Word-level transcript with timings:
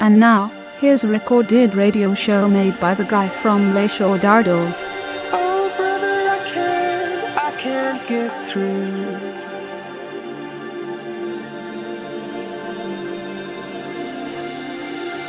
And 0.00 0.20
now, 0.20 0.52
here's 0.78 1.02
a 1.02 1.08
recorded 1.08 1.74
radio 1.74 2.14
show 2.14 2.46
made 2.46 2.78
by 2.78 2.94
the 2.94 3.02
guy 3.02 3.28
from 3.28 3.74
Les 3.74 3.88
d'Ardeux. 3.98 4.72
Oh, 5.32 5.74
brother, 5.76 6.28
I 6.28 6.38
can't, 6.44 7.36
I 7.36 7.50
can't 7.56 8.06
get 8.06 8.46
through. 8.46 9.16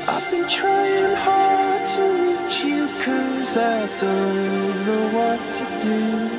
I've 0.07 0.29
been 0.29 0.47
trying 0.47 1.15
hard 1.15 1.87
to 1.87 2.01
reach 2.21 2.63
you, 2.63 2.87
cause 3.03 3.57
I 3.57 3.87
don't 3.97 4.85
know 4.85 5.09
what 5.17 5.53
to 5.55 5.79
do. 5.81 6.38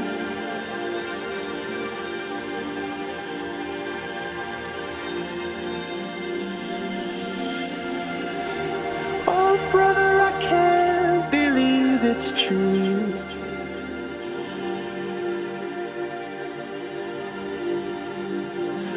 It's 12.20 12.32
true. 12.32 13.10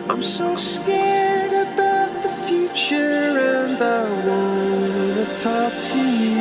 I'm 0.10 0.22
so 0.22 0.58
scared 0.58 1.54
about 1.54 2.12
the 2.24 2.34
future, 2.46 3.40
and 3.56 3.82
I 3.82 4.04
wanna 4.28 5.36
talk 5.36 5.74
to 5.92 6.00
you. 6.00 6.33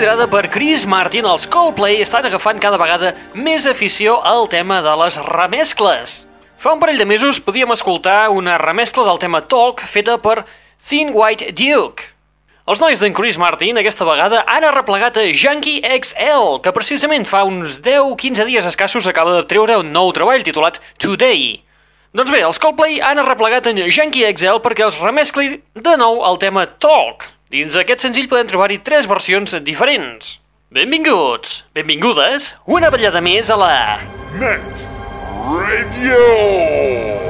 Liderada 0.00 0.30
per 0.32 0.48
Chris 0.48 0.86
Martin, 0.88 1.26
els 1.28 1.42
Coldplay, 1.52 1.98
estan 2.00 2.24
agafant 2.24 2.56
cada 2.56 2.78
vegada 2.80 3.10
més 3.36 3.66
afició 3.68 4.14
al 4.24 4.46
tema 4.48 4.78
de 4.80 4.94
les 4.96 5.18
remescles. 5.26 6.14
Fa 6.56 6.72
un 6.72 6.78
parell 6.80 6.96
de 6.96 7.04
mesos 7.04 7.36
podíem 7.44 7.74
escoltar 7.74 8.30
una 8.32 8.54
remescla 8.56 9.04
del 9.04 9.18
tema 9.20 9.42
Talk 9.44 9.82
feta 9.84 10.14
per 10.16 10.46
Thin 10.80 11.10
White 11.12 11.50
Duke. 11.52 12.06
Els 12.64 12.80
nois 12.80 13.02
d'en 13.02 13.12
Chris 13.12 13.36
Martin 13.36 13.76
aquesta 13.76 14.06
vegada 14.08 14.40
han 14.48 14.64
arreplegat 14.64 15.18
a 15.20 15.26
Junkie 15.36 15.82
XL, 15.84 16.62
que 16.64 16.72
precisament 16.72 17.28
fa 17.28 17.42
uns 17.44 17.82
10-15 17.84 18.46
dies 18.48 18.68
escassos 18.70 19.10
acaba 19.10 19.34
de 19.36 19.42
treure 19.52 19.76
un 19.82 19.92
nou 19.92 20.14
treball 20.16 20.46
titulat 20.46 20.80
Today. 20.96 21.58
Doncs 22.16 22.32
bé, 22.32 22.40
els 22.46 22.62
Coldplay 22.62 23.02
han 23.04 23.20
arreplegat 23.20 23.68
en 23.68 23.82
Junkie 23.84 24.32
XL 24.32 24.64
perquè 24.64 24.88
els 24.88 24.96
remescli 25.04 25.58
de 25.76 25.98
nou 26.00 26.24
el 26.24 26.40
tema 26.40 26.64
Talk. 26.80 27.28
Dins 27.50 27.74
aquest 27.74 28.04
senzill 28.04 28.28
podem 28.30 28.46
trobar-hi 28.46 28.76
tres 28.86 29.08
versions 29.10 29.56
diferents. 29.66 30.36
Benvinguts, 30.70 31.64
benvingudes, 31.74 32.52
una 32.78 32.92
ballada 32.94 33.18
més 33.26 33.50
a 33.50 33.56
la... 33.58 33.72
Net 34.38 34.86
Radio! 35.50 37.29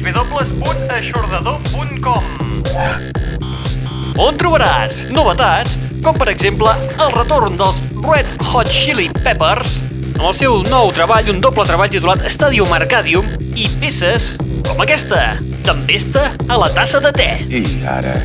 www.aixordador.com 0.00 2.24
on 4.20 4.36
trobaràs 4.36 5.08
novetats 5.08 5.78
com 6.04 6.16
per 6.16 6.28
exemple 6.32 6.72
el 6.98 7.14
retorn 7.14 7.56
dels 7.60 7.80
Red 8.04 8.28
Hot 8.50 8.70
Chili 8.72 9.08
Peppers 9.22 9.80
amb 10.20 10.28
el 10.28 10.36
seu 10.36 10.60
nou 10.68 10.92
treball, 10.96 11.30
un 11.32 11.40
doble 11.40 11.64
treball 11.68 11.92
titulat 11.92 12.26
Stadium 12.32 12.72
Arcadium 12.76 13.28
i 13.56 13.68
peces 13.80 14.34
com 14.66 14.84
aquesta, 14.84 15.38
Tempesta 15.64 16.30
a 16.48 16.60
la 16.60 16.70
tassa 16.76 17.00
de 17.04 17.12
te. 17.16 17.32
I 17.48 17.64
ara... 17.88 18.16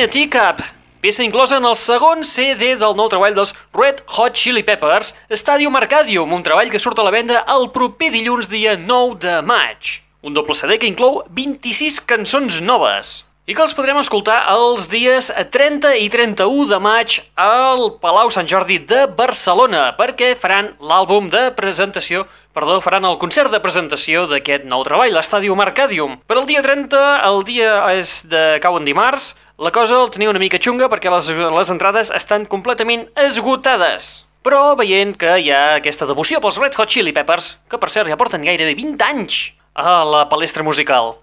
a 0.00 0.08
Teacup, 0.08 0.60
peça 1.00 1.24
inclosa 1.24 1.56
en 1.56 1.64
el 1.64 1.76
segon 1.78 2.24
CD 2.26 2.74
del 2.76 2.96
nou 2.98 3.06
treball 3.08 3.32
dels 3.36 3.54
Red 3.72 4.02
Hot 4.16 4.36
Chili 4.36 4.60
Peppers, 4.66 5.14
Stadium 5.32 5.78
Arcadium, 5.78 6.34
un 6.36 6.44
treball 6.44 6.68
que 6.72 6.80
surt 6.82 7.00
a 7.00 7.06
la 7.06 7.14
venda 7.14 7.44
el 7.54 7.70
proper 7.72 8.10
dilluns 8.12 8.50
dia 8.52 8.74
9 8.76 9.16
de 9.22 9.38
maig. 9.46 9.94
Un 10.20 10.36
doble 10.36 10.58
CD 10.58 10.76
que 10.82 10.90
inclou 10.90 11.22
26 11.32 12.02
cançons 12.04 12.60
noves 12.60 13.22
i 13.46 13.54
que 13.54 13.62
els 13.62 13.76
podrem 13.78 13.98
escoltar 14.00 14.40
els 14.50 14.88
dies 14.90 15.28
30 15.30 15.92
i 16.02 16.08
31 16.10 16.66
de 16.66 16.80
maig 16.82 17.20
al 17.38 17.92
Palau 18.02 18.26
Sant 18.34 18.48
Jordi 18.50 18.80
de 18.82 19.04
Barcelona 19.06 19.92
perquè 19.94 20.32
faran 20.34 20.72
l'àlbum 20.82 21.28
de 21.30 21.44
presentació, 21.54 22.24
perdó, 22.56 22.80
faran 22.82 23.06
el 23.06 23.20
concert 23.22 23.54
de 23.54 23.62
presentació 23.62 24.26
d'aquest 24.26 24.66
nou 24.66 24.82
treball, 24.82 25.14
l'Estadium 25.14 25.62
Arcadium. 25.62 26.18
Per 26.26 26.40
al 26.40 26.48
dia 26.50 26.64
30, 26.66 27.04
el 27.30 27.44
dia 27.46 27.78
és 27.94 28.18
de 28.26 28.44
cau 28.64 28.80
en 28.80 28.88
dimarts, 28.88 29.36
la 29.58 29.72
cosa 29.72 30.00
el 30.02 30.10
tenia 30.14 30.30
una 30.30 30.42
mica 30.42 30.60
xunga 30.62 30.88
perquè 30.92 31.12
les, 31.12 31.28
les 31.32 31.74
entrades 31.74 32.12
estan 32.14 32.46
completament 32.46 33.06
esgotades. 33.16 34.24
Però 34.46 34.76
veient 34.78 35.16
que 35.18 35.38
hi 35.42 35.50
ha 35.50 35.76
aquesta 35.80 36.06
devoció 36.06 36.40
pels 36.40 36.60
Red 36.62 36.78
Hot 36.78 36.92
Chili 36.92 37.14
Peppers, 37.16 37.56
que 37.68 37.80
per 37.82 37.90
cert 37.90 38.12
ja 38.12 38.18
porten 38.20 38.46
gairebé 38.46 38.76
20 38.78 39.06
anys 39.10 39.46
a 39.74 40.02
la 40.06 40.26
palestra 40.30 40.62
musical, 40.62 41.16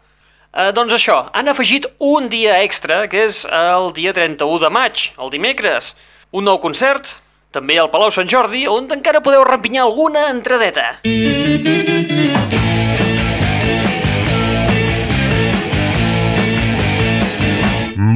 Eh, 0.53 0.69
doncs 0.69 0.93
això, 0.93 1.15
han 1.33 1.49
afegit 1.49 1.87
un 1.97 2.27
dia 2.29 2.59
extra, 2.61 3.07
que 3.09 3.23
és 3.25 3.41
el 3.49 3.89
dia 3.97 4.13
31 4.13 4.59
de 4.61 4.69
maig, 4.69 5.07
el 5.17 5.33
dimecres. 5.33 5.95
Un 6.29 6.45
nou 6.45 6.59
concert, 6.61 7.09
també 7.49 7.79
al 7.81 7.89
Palau 7.89 8.13
Sant 8.13 8.29
Jordi, 8.29 8.67
on 8.69 8.85
encara 8.93 9.23
podeu 9.25 9.41
rempinyar 9.49 9.87
alguna 9.87 10.27
entradeta. 10.29 11.01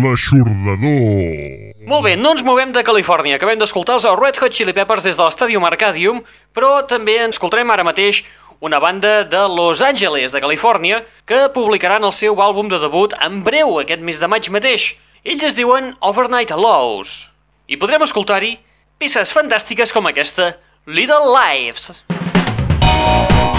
L'aixordador. 0.04 1.74
Molt 1.88 2.04
bé, 2.04 2.18
no 2.20 2.34
ens 2.36 2.44
movem 2.44 2.74
de 2.76 2.84
Califòrnia. 2.84 3.38
Acabem 3.38 3.60
d'escoltar 3.62 3.96
els 3.96 4.06
Red 4.20 4.38
Hot 4.42 4.54
Chili 4.54 4.74
Peppers 4.76 5.08
des 5.08 5.18
de 5.18 5.24
l'Estadium 5.24 5.66
Arcadium, 5.66 6.20
però 6.54 6.82
també 6.88 7.16
ens 7.24 7.38
escoltarem 7.38 7.72
ara 7.72 7.86
mateix 7.88 8.24
una 8.60 8.80
banda 8.80 9.24
de 9.24 9.44
Los 9.48 9.82
Angeles, 9.82 10.34
de 10.34 10.42
Califòrnia, 10.42 11.04
que 11.26 11.48
publicaran 11.54 12.04
el 12.04 12.14
seu 12.14 12.36
àlbum 12.42 12.70
de 12.70 12.80
debut 12.82 13.14
en 13.22 13.44
breu, 13.46 13.80
aquest 13.80 14.04
mes 14.04 14.20
de 14.20 14.28
maig 14.28 14.50
mateix. 14.54 14.96
Ells 15.24 15.44
es 15.52 15.58
diuen 15.58 15.94
Overnight 16.02 16.52
Lows. 16.52 17.30
I 17.68 17.78
podrem 17.78 18.04
escoltar-hi 18.04 18.58
peces 18.98 19.34
fantàstiques 19.36 19.94
com 19.94 20.10
aquesta, 20.10 20.56
Little 20.86 21.30
Lives. 21.34 22.04
Little 22.10 23.57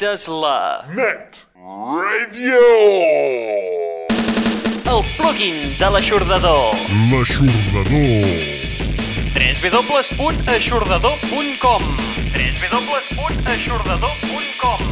Sintonitzes 0.00 0.28
la... 0.28 0.84
Net 0.96 1.44
Radio. 1.52 2.56
el 4.92 5.02
plugin 5.18 5.56
de 5.76 5.88
l'aixordador. 5.92 6.72
L'aixordador. 7.10 8.24
www.aixordador.com 9.36 11.84
www.aixordador.com 12.32 14.89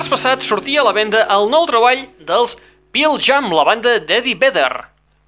dimarts 0.00 0.16
passat 0.16 0.40
sortia 0.40 0.80
a 0.80 0.84
la 0.86 0.94
venda 0.96 1.18
el 1.28 1.50
nou 1.52 1.66
treball 1.68 2.06
dels 2.24 2.54
Peel 2.88 3.18
Jam, 3.20 3.50
la 3.52 3.66
banda 3.68 3.98
d'Eddie 4.00 4.38
Vedder. 4.40 4.70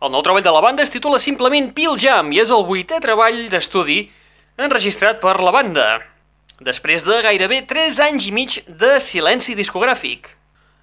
El 0.01 0.09
nou 0.15 0.23
treball 0.25 0.41
de 0.41 0.55
la 0.55 0.63
banda 0.65 0.81
es 0.81 0.93
titula 0.95 1.19
simplement 1.21 1.69
Peel 1.77 1.99
Jam 2.01 2.31
i 2.33 2.41
és 2.41 2.49
el 2.49 2.65
vuitè 2.65 3.03
treball 3.05 3.51
d'estudi 3.53 3.99
enregistrat 4.57 5.21
per 5.21 5.37
la 5.45 5.53
banda, 5.53 6.01
després 6.65 7.05
de 7.05 7.21
gairebé 7.21 7.61
3 7.69 8.01
anys 8.09 8.31
i 8.31 8.33
mig 8.33 8.63
de 8.65 8.97
silenci 8.97 9.53
discogràfic. 9.59 10.33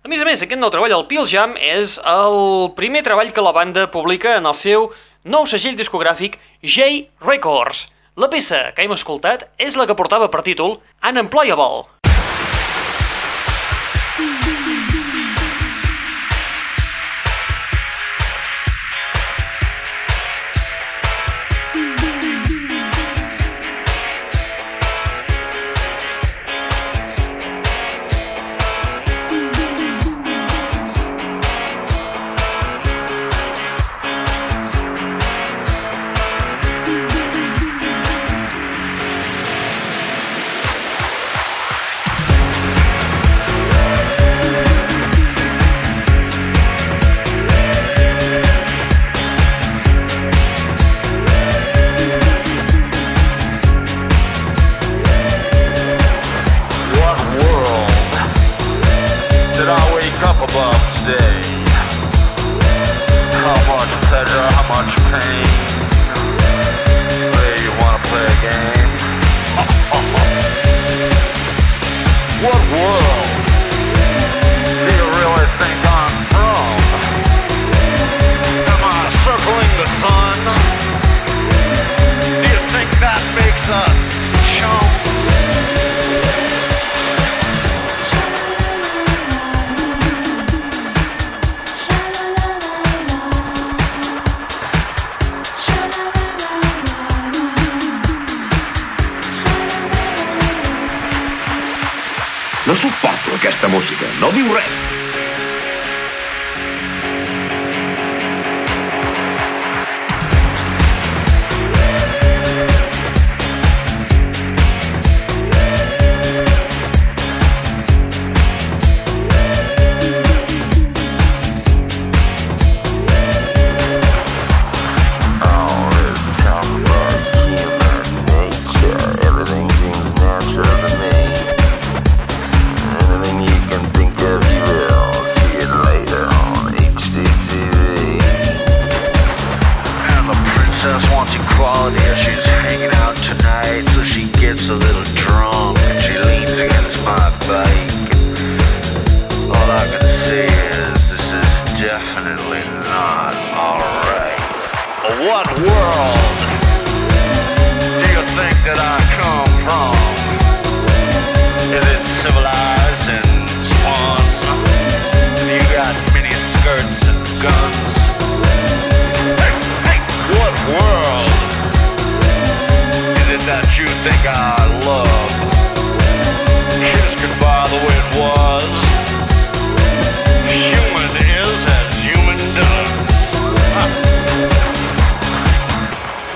A 0.06 0.12
més 0.12 0.22
a 0.22 0.28
més, 0.28 0.46
aquest 0.46 0.62
nou 0.62 0.70
treball, 0.70 0.94
el 0.94 1.08
Peel 1.10 1.26
Jam, 1.26 1.58
és 1.58 1.98
el 2.06 2.70
primer 2.78 3.02
treball 3.10 3.34
que 3.34 3.42
la 3.42 3.58
banda 3.58 3.90
publica 3.90 4.38
en 4.38 4.46
el 4.46 4.54
seu 4.54 4.92
nou 5.26 5.50
segell 5.50 5.80
discogràfic 5.80 6.38
J 6.62 7.08
Records. 7.26 7.88
La 8.22 8.30
peça 8.30 8.68
que 8.76 8.86
hem 8.86 8.94
escoltat 8.94 9.50
és 9.58 9.80
la 9.80 9.90
que 9.90 9.98
portava 9.98 10.30
per 10.30 10.46
títol 10.46 10.78
Unemployable. 11.02 11.88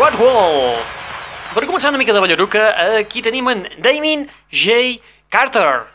What 0.03 0.19
Wall! 0.19 0.81
Per 1.55 1.61
començar 1.63 1.87
una 1.93 1.99
mica 2.01 2.11
de 2.11 2.19
ballaruca, 2.19 2.63
aquí 2.99 3.21
tenim 3.23 3.47
en 3.47 3.61
Damien 3.79 4.25
J. 4.51 4.97
Carter. 5.31 5.85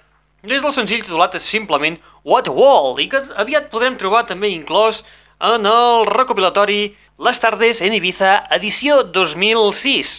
Des 0.48 0.62
del 0.64 0.72
senzill 0.72 1.02
titulat 1.04 1.34
simplement 1.44 1.98
What 2.24 2.48
Wall 2.48 2.96
i 3.04 3.04
que 3.12 3.20
aviat 3.36 3.66
podrem 3.68 3.98
trobar 4.00 4.22
també 4.24 4.48
inclòs 4.54 5.02
en 5.44 5.68
el 5.68 6.08
recopilatori 6.08 6.94
Les 7.20 7.42
tardes 7.42 7.82
en 7.84 7.92
Ibiza, 7.98 8.46
edició 8.56 9.02
2006. 9.04 10.12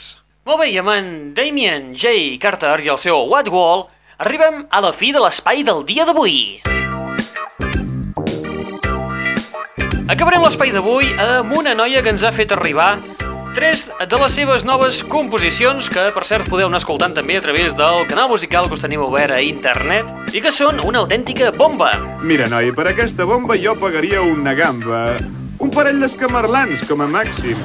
Molt 0.46 0.62
bé, 0.62 0.68
i 0.70 0.78
amb 0.78 0.94
en 0.94 1.08
Damien 1.34 1.90
J. 1.98 2.38
Carter 2.38 2.76
i 2.86 2.92
el 2.94 3.02
seu 3.02 3.26
What 3.26 3.50
Wall 3.50 3.88
arribem 4.22 4.68
a 4.70 4.84
la 4.86 4.94
fi 4.94 5.10
de 5.16 5.24
l'espai 5.24 5.66
del 5.66 5.82
dia 5.90 6.06
d'avui. 6.06 6.60
Acabarem 10.06 10.46
l'espai 10.46 10.78
d'avui 10.78 11.10
amb 11.26 11.58
una 11.58 11.74
noia 11.74 12.06
que 12.06 12.14
ens 12.14 12.22
ha 12.22 12.30
fet 12.38 12.54
arribar 12.54 13.00
tres 13.56 13.90
de 14.10 14.18
les 14.22 14.36
seves 14.36 14.66
noves 14.66 15.02
composicions 15.04 15.90
que, 15.92 16.10
per 16.16 16.24
cert, 16.28 16.50
podeu 16.50 16.70
anar 16.70 16.82
escoltant 16.82 17.16
també 17.18 17.38
a 17.40 17.44
través 17.44 17.76
del 17.78 18.06
canal 18.10 18.30
musical 18.32 18.68
que 18.68 18.78
us 18.78 18.84
tenim 18.84 19.04
obert 19.06 19.36
a 19.36 19.42
internet 19.44 20.36
i 20.36 20.42
que 20.44 20.54
són 20.54 20.82
una 20.86 21.04
autèntica 21.04 21.52
bomba. 21.56 21.92
Mira, 22.22 22.50
noi, 22.52 22.74
per 22.76 22.90
aquesta 22.92 23.28
bomba 23.30 23.58
jo 23.60 23.76
pagaria 23.80 24.22
una 24.26 24.56
gamba. 24.58 25.18
Un 25.60 25.72
parell 25.74 26.00
d'escamarlans, 26.04 26.86
com 26.88 27.02
a 27.04 27.10
màxim. 27.10 27.60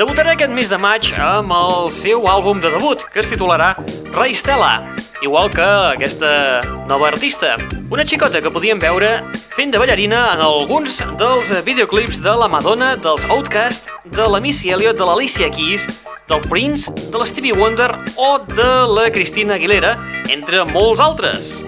Debutarà 0.00 0.32
aquest 0.32 0.52
mes 0.56 0.70
de 0.72 0.78
maig 0.80 1.10
amb 1.20 1.50
el 1.52 1.90
seu 1.92 2.22
àlbum 2.24 2.56
de 2.62 2.70
debut, 2.72 3.02
que 3.12 3.20
es 3.20 3.28
titularà 3.28 3.74
Raistela, 4.14 4.94
igual 5.20 5.50
que 5.52 5.66
aquesta 5.90 6.62
nova 6.88 7.10
artista. 7.10 7.58
Una 7.92 8.06
xicota 8.08 8.40
que 8.40 8.48
podíem 8.54 8.80
veure 8.80 9.10
fent 9.52 9.74
de 9.74 9.82
ballarina 9.82 10.22
en 10.32 10.40
alguns 10.46 11.02
dels 11.20 11.52
videoclips 11.68 12.22
de 12.24 12.32
la 12.32 12.48
Madonna, 12.48 12.94
dels 12.96 13.28
Outcast, 13.28 13.92
de 14.16 14.24
la 14.24 14.40
Missy 14.40 14.72
Elliott, 14.72 14.96
de 14.96 15.04
l'Alicia 15.04 15.52
Keys, 15.52 15.84
del 16.32 16.40
Prince, 16.48 16.88
de 17.12 17.20
l'Stevie 17.20 17.52
Wonder 17.60 17.92
o 18.16 18.38
de 18.48 18.72
la 18.96 19.10
Cristina 19.12 19.60
Aguilera, 19.60 19.98
entre 20.32 20.64
molts 20.64 21.04
altres. 21.04 21.58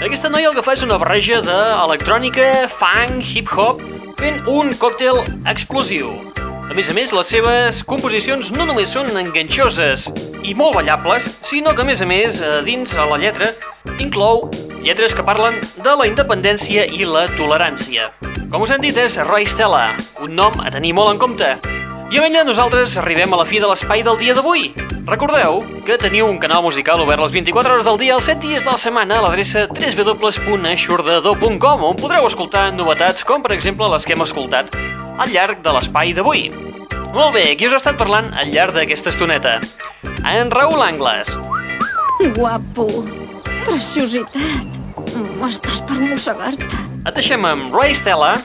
Aquesta 0.00 0.32
noia 0.32 0.48
el 0.48 0.56
que 0.56 0.64
fa 0.64 0.72
és 0.80 0.88
una 0.88 0.96
barreja 0.96 1.44
d'electrònica, 1.44 2.70
funk, 2.72 3.20
hip-hop, 3.36 3.84
fent 4.16 4.46
un 4.48 4.72
còctel 4.80 5.26
explosiu. 5.44 6.14
A 6.72 6.74
més 6.74 6.88
a 6.88 6.94
més, 6.96 7.10
les 7.12 7.28
seves 7.28 7.82
composicions 7.84 8.48
no 8.54 8.64
només 8.64 8.94
són 8.96 9.10
enganxoses 9.20 10.06
i 10.40 10.54
molt 10.56 10.78
ballables, 10.78 11.26
sinó 11.44 11.74
que, 11.76 11.84
a 11.84 11.84
més 11.84 12.00
a 12.00 12.08
més, 12.08 12.38
a 12.40 12.62
dins 12.64 12.94
a 12.96 13.04
la 13.10 13.18
lletra, 13.20 13.50
inclou 14.00 14.46
lletres 14.80 15.12
que 15.12 15.26
parlen 15.26 15.60
de 15.84 15.92
la 16.00 16.08
independència 16.08 16.86
i 16.88 17.04
la 17.04 17.26
tolerància. 17.36 18.08
Com 18.48 18.64
us 18.64 18.72
hem 18.72 18.80
dit, 18.88 18.96
és 18.96 19.20
Roy 19.28 19.44
Stella, 19.44 19.90
un 20.24 20.32
nom 20.32 20.64
a 20.64 20.72
tenir 20.72 20.96
molt 20.96 21.12
en 21.12 21.20
compte. 21.20 21.52
I 22.12 22.18
avui 22.20 22.28
nosaltres 22.44 22.92
arribem 23.00 23.32
a 23.32 23.40
la 23.40 23.48
fi 23.48 23.56
de 23.56 23.64
l'espai 23.64 24.04
del 24.04 24.20
dia 24.20 24.36
d'avui. 24.36 24.76
Recordeu 25.08 25.64
que 25.86 25.94
teniu 25.96 26.28
un 26.28 26.36
canal 26.36 26.60
musical 26.60 27.00
obert 27.00 27.24
les 27.24 27.32
24 27.32 27.72
hores 27.72 27.88
del 27.88 27.96
dia 28.02 28.12
els 28.18 28.26
7 28.28 28.36
dies 28.42 28.66
de 28.66 28.68
la 28.68 28.76
setmana 28.76 29.16
a 29.16 29.22
l'adreça 29.24 29.64
www.aixordador.com 29.72 31.86
on 31.88 31.96
podreu 31.96 32.28
escoltar 32.28 32.68
novetats 32.76 33.24
com 33.24 33.40
per 33.40 33.56
exemple 33.56 33.88
les 33.94 34.04
que 34.04 34.12
hem 34.12 34.20
escoltat 34.26 34.68
al 35.16 35.32
llarg 35.32 35.64
de 35.64 35.72
l'espai 35.72 36.12
d'avui. 36.12 36.52
Molt 37.16 37.32
bé, 37.32 37.56
qui 37.56 37.64
us 37.64 37.72
ha 37.72 37.80
estat 37.80 37.96
parlant 37.96 38.28
al 38.36 38.52
llarg 38.52 38.76
d'aquesta 38.76 39.08
estoneta? 39.08 39.64
En 40.28 40.52
Raül 40.52 40.84
Angles. 40.84 41.32
Guapo. 42.36 43.08
Preciositat. 43.64 44.68
m'estàs 45.40 45.80
per 45.88 45.96
mossegar-te. 45.96 46.76
Et 47.08 47.14
deixem 47.16 47.40
amb 47.48 47.72
Ray 47.72 47.96
Stella 47.96 48.36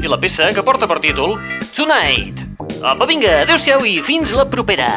i 0.00 0.08
la 0.08 0.16
peça 0.16 0.56
que 0.56 0.64
porta 0.64 0.88
per 0.88 1.04
títol 1.04 1.36
Tonight. 1.76 2.49
Apa, 2.80 3.04
vinga, 3.04 3.42
adeu-siau 3.44 3.84
i 3.84 3.98
fins 4.00 4.32
la 4.32 4.48
propera! 4.48 4.88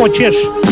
pociesz 0.00 0.69